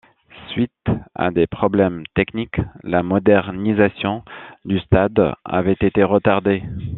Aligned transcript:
Suite 0.49 0.89
à 1.13 1.29
des 1.29 1.45
problèmes 1.45 2.05
techniques, 2.15 2.59
la 2.81 3.03
modernisation 3.03 4.23
du 4.65 4.79
stade 4.79 5.35
avait 5.45 5.77
été 5.79 6.01
retardée. 6.03 6.63